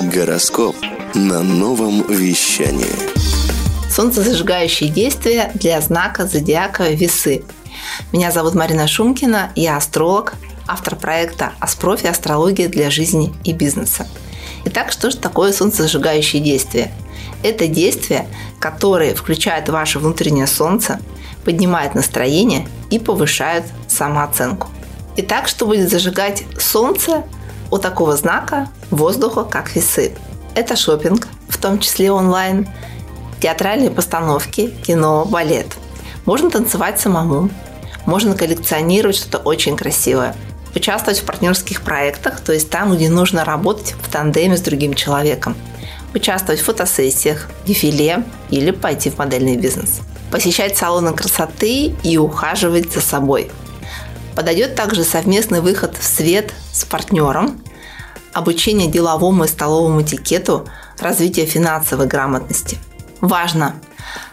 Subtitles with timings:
[0.00, 0.76] Гороскоп
[1.14, 2.86] на новом вещании.
[3.90, 7.42] Солнцезажигающие действия для знака зодиака Весы.
[8.12, 10.34] Меня зовут Марина Шумкина, я астролог,
[10.68, 12.06] автор проекта «Аспрофи.
[12.06, 14.06] Астрология для жизни и бизнеса».
[14.66, 16.92] Итак, что же такое солнцезажигающие действия?
[17.42, 18.28] Это действия,
[18.60, 21.00] которые включают ваше внутреннее солнце,
[21.44, 24.68] поднимают настроение и повышают самооценку.
[25.16, 27.24] Итак, что будет зажигать солнце
[27.70, 30.12] у такого знака воздуха, как весы?
[30.54, 32.68] Это шопинг, в том числе онлайн,
[33.40, 35.76] театральные постановки, кино, балет.
[36.24, 37.50] Можно танцевать самому,
[38.06, 40.34] можно коллекционировать что-то очень красивое,
[40.74, 45.56] участвовать в партнерских проектах, то есть там, где нужно работать в тандеме с другим человеком,
[46.14, 50.00] участвовать в фотосессиях, дефиле или пойти в модельный бизнес,
[50.30, 53.50] посещать салоны красоты и ухаживать за собой.
[54.38, 57.60] Подойдет также совместный выход в свет с партнером,
[58.32, 60.68] обучение деловому и столовому этикету,
[61.00, 62.78] развитие финансовой грамотности–
[63.20, 63.74] Важно!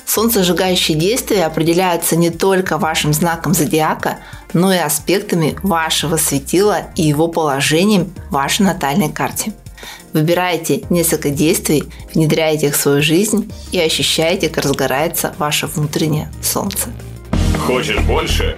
[0.06, 4.20] Солнцезажигающие действия определяются не только вашим знаком зодиака,
[4.53, 9.53] но и аспектами вашего светила и его положением в вашей натальной карте.
[10.14, 11.83] Выбирайте несколько действий,
[12.14, 16.89] внедряйте их в свою жизнь и ощущайте, как разгорается ваше внутреннее солнце.
[17.66, 18.58] Хочешь больше?